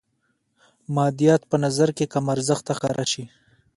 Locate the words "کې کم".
1.97-2.25